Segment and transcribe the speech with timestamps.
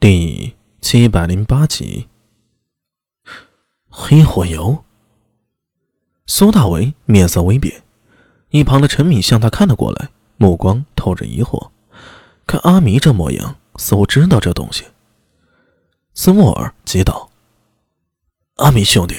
[0.00, 2.06] 第七百零八集，
[3.90, 4.84] 黑火油。
[6.24, 7.82] 苏大为面色微变，
[8.50, 11.70] 一旁的陈敏向他看了过来，目光透着疑惑。
[12.46, 14.84] 看阿弥这模样，似乎知道这东西。
[16.14, 17.30] 斯莫尔急道
[18.58, 19.16] ：“阿弥兄弟，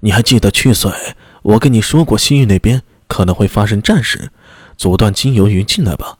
[0.00, 0.92] 你还记得去岁
[1.40, 4.30] 我跟你说过西域那边可能会发生战事，
[4.76, 6.18] 阻断金游鱼进来吧？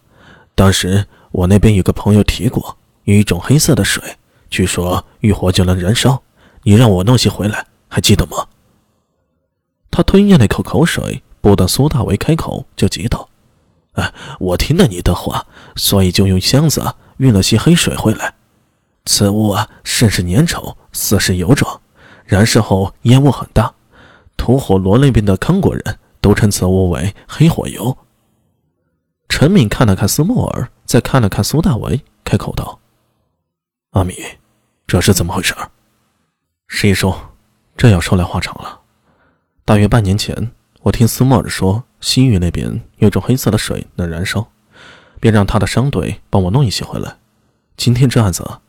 [0.55, 4.17] 当时我那边有个朋友提过。”一种黑色的水，
[4.51, 6.23] 据说遇火就能燃烧。
[6.63, 8.47] 你让我弄些回来，还记得吗？
[9.91, 13.29] 他吞咽了一口口水，不等苏大为开口，就急道
[13.95, 15.47] ：“哎，我听了你的话，
[15.77, 18.35] 所以就用箱子运了些黑水回来。
[19.05, 21.81] 此物啊，甚是粘稠，似是油状，
[22.25, 23.75] 燃烧后烟雾很大。
[24.37, 27.99] 吐火罗那边的康国人都称此物为黑火油。”
[29.29, 32.79] 陈敏看了看斯莫尔，再看了看苏大为，开口道。
[33.93, 34.15] 阿米，
[34.87, 35.55] 这是怎么回事？
[36.67, 37.35] 师说，
[37.77, 38.81] 这要说来话长了。
[39.67, 44.51] 大约半年前，我听斯莫尔说西域那边有种黑色的水能燃烧，
[45.21, 47.19] 便让他的商队帮我弄一些回来。
[47.77, 48.61] 今天这案子，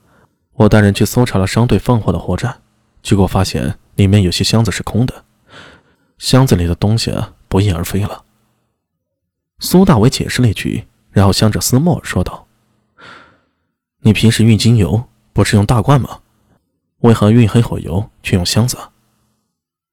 [0.55, 2.61] 我带人去搜查了商队放货的货站，
[3.01, 5.23] 结果发现里面有些箱子是空的，
[6.17, 8.25] 箱子里的东西啊不翼而飞了。
[9.59, 12.45] 苏大伟解释了一句，然后向着斯莫尔说道
[14.03, 16.19] ：“你平时运精油。”不是用大罐吗？
[16.99, 18.77] 为何运黑火油却用箱子？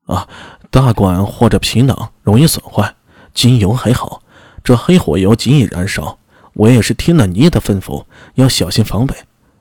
[0.06, 0.28] 啊，
[0.70, 2.94] 大罐或者皮囊容易损坏，
[3.34, 4.22] 精油还好，
[4.62, 6.18] 这黑火油极易燃烧。
[6.52, 9.16] 我也是听了你的吩咐，要小心防备，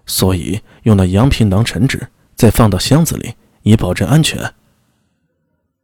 [0.06, 4.54] 所以用了羊皮囊盛纸，再放到箱子里，以保证安全。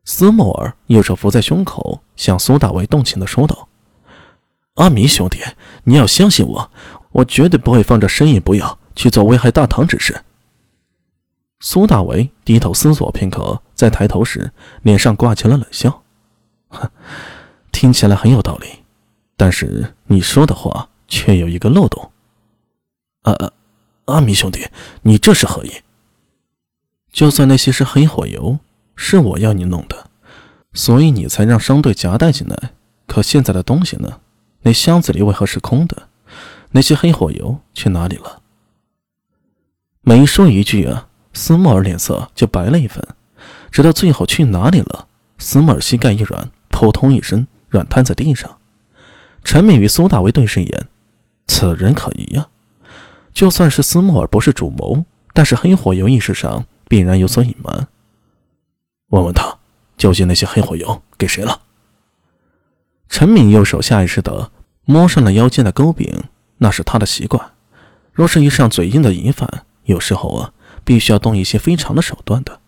[0.04, 3.68] 斯莫尔右手扶在胸口，向苏大伟动情地说道
[4.76, 5.40] ：“阿米兄弟，
[5.84, 6.72] 你要相信我，
[7.12, 10.24] 我绝对不会放着生意不要。”去做危害大唐之事。
[11.60, 14.52] 苏大为低头思索片刻，再抬头时，
[14.84, 16.04] 脸上挂起了冷笑
[16.70, 16.90] ：“哼，
[17.72, 18.68] 听起来很有道理，
[19.38, 22.12] 但是你说的话却有一个漏洞。
[23.24, 23.52] ”“啊，
[24.06, 24.68] 阿弥兄弟，
[25.02, 25.72] 你这是何意
[27.12, 28.60] ？”“就算那些是黑火油，
[28.96, 30.10] 是我要你弄的，
[30.74, 32.74] 所以你才让商队夹带进来。
[33.08, 34.20] 可现在的东西呢？
[34.62, 36.10] 那箱子里为何是空的？
[36.72, 38.42] 那些黑火油去哪里了？”
[40.08, 43.04] 每说一句啊，斯莫尔脸色就白了一分，
[43.72, 45.08] 直到最后去哪里了？
[45.40, 48.60] 斯莫尔膝盖一软，扑通一声软瘫在地上。
[49.44, 50.88] 陈敏与苏大为对视一眼，
[51.48, 52.48] 此人可疑呀！
[53.34, 57.88] 就算是斯莫尔不是主谋，但是黑火油一事上必然有所隐瞒。
[59.08, 59.58] 问问他，
[59.98, 61.62] 究竟那些黑火油给谁了？
[63.10, 64.52] 陈敏右手下意识地
[64.84, 66.26] 摸上了腰间的钩柄，
[66.60, 67.54] 那是他的习惯。
[68.14, 70.52] 若是遇上嘴硬的疑犯，有时候啊，
[70.84, 72.60] 必须要动一些非常的手段的。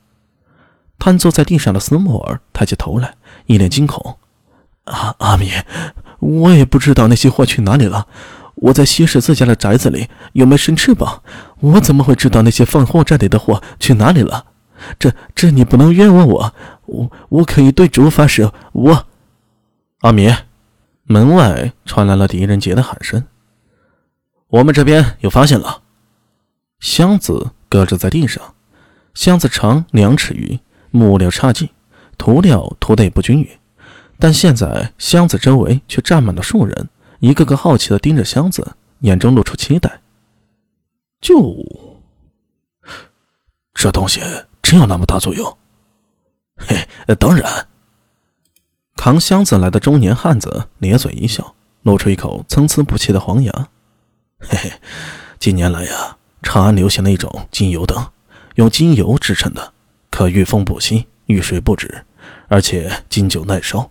[0.99, 4.17] 瘫坐在地上的斯莫尔抬起头来，一脸惊恐
[4.85, 5.51] ：“阿阿米，
[6.19, 8.07] 我也不知道那些货去哪里了。
[8.55, 11.21] 我在西市自家的宅子里有没有生翅膀，
[11.59, 14.45] 我怎么会知道那些放货站里的货去哪里了？
[14.97, 16.53] 这这你不能冤枉我，
[16.85, 19.05] 我我可以对主发誓，我……
[20.01, 20.33] 阿米，
[21.03, 23.23] 门外传来了狄仁杰的喊声
[24.49, 25.83] ：“我们这边有发现了。”
[26.79, 28.55] 箱子搁置在地上，
[29.13, 30.59] 箱子长两尺余，
[30.91, 31.69] 木料差劲，
[32.17, 33.49] 涂料涂得也不均匀。
[34.19, 36.89] 但现在箱子周围却站满了数人，
[37.19, 40.01] 一个个好奇地盯着箱子，眼中露出期待。
[41.19, 41.63] 就
[43.73, 44.21] 这东西
[44.61, 45.57] 真有那么大作用？
[46.57, 47.67] 嘿，当然。
[48.95, 53.51] 扛箱子来的中年汉子咧嘴一笑，露出一口参差不齐的黄牙。
[54.39, 54.73] 嘿嘿，
[55.39, 56.17] 近年来呀。
[56.41, 58.11] 长安流行了一种精油灯，
[58.55, 59.73] 用精油制成的，
[60.09, 62.05] 可遇风不息、遇水不止，
[62.47, 63.89] 而且经久耐烧。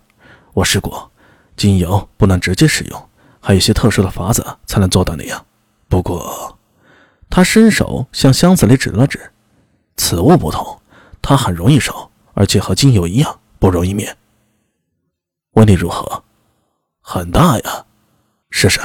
[0.54, 1.10] 我试过，
[1.56, 3.08] 精油不能直接使用，
[3.40, 5.44] 还有些特殊的法子才能做到那样。
[5.88, 6.58] 不过，
[7.28, 9.32] 他伸手向箱子里指了指，
[9.96, 10.80] 此物不同，
[11.20, 14.16] 它很容易烧，而且和精油一样不容易灭。
[15.52, 16.24] 威力如何？
[17.00, 17.84] 很大呀，
[18.50, 18.80] 试试。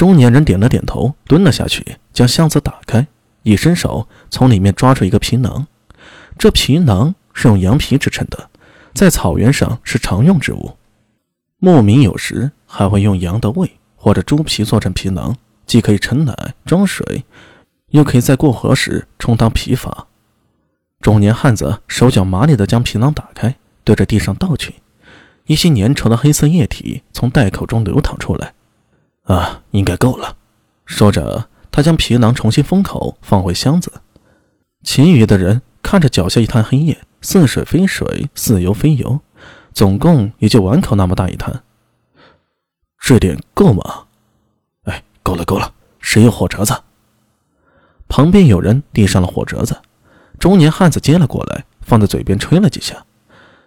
[0.00, 3.06] 中年人点了点头，蹲了下去，将箱子打开，
[3.42, 5.66] 一伸手从里面抓出一个皮囊。
[6.38, 8.48] 这皮囊是用羊皮制成的，
[8.94, 10.78] 在草原上是常用之物。
[11.58, 15.36] 牧民有时还会用羊的胃或者猪皮做成皮囊，
[15.66, 17.26] 既可以盛奶装水，
[17.90, 20.06] 又可以在过河时充当皮筏。
[21.02, 23.54] 中年汉子手脚麻利地将皮囊打开，
[23.84, 24.76] 对着地上倒去，
[25.44, 28.54] 一些粘稠的黑色液体从袋口中流淌出来。
[29.32, 30.36] 啊，应该够了。
[30.84, 33.92] 说着，他将皮囊重新封口，放回箱子。
[34.82, 39.20] 其余的人看着脚下一滩黑液，似水非水，似油非油，
[39.72, 41.62] 总共也就碗口那么大一滩。
[42.98, 44.06] 这点够吗？
[44.84, 45.72] 哎，够了，够了。
[46.00, 46.74] 谁有火折子？
[48.08, 49.80] 旁边有人递上了火折子，
[50.40, 53.04] 中年汉子接了过来，放在嘴边吹了几下，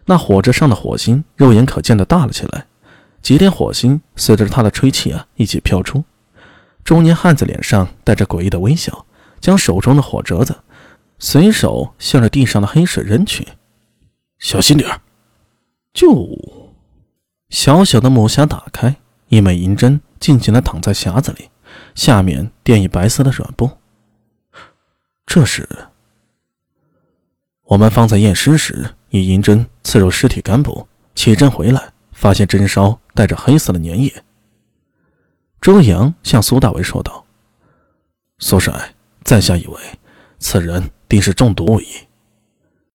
[0.08, 2.66] 那火折上的火星肉眼可见的大了起来，
[3.24, 6.04] 几点火星随着他的吹气啊一起飘出。
[6.84, 9.06] 中年汉子脸上带着诡异的微笑，
[9.40, 10.60] 将手中的火折子
[11.18, 13.48] 随手向着地上的黑水扔去。
[14.40, 15.00] 小心点！
[15.94, 16.28] 就
[17.50, 18.98] 小小的木匣打开，
[19.30, 21.50] 一枚银针静静的躺在匣子里，
[21.96, 23.72] 下面垫一白色的软布。
[25.26, 25.66] 这时，
[27.64, 31.93] 我们方在验尸时，以银针刺入尸体肝部，起针回来，
[32.24, 34.24] 发现针梢带着黑色的粘液。
[35.60, 37.26] 周阳向苏大为说道
[38.40, 39.78] ：“苏帅，在下以为，
[40.40, 41.86] 此人定是中毒无疑。”